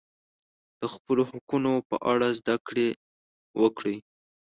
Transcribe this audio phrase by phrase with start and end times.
[0.79, 2.87] د خپلو حقونو په اړه زده کړه
[3.61, 3.97] وکړئ.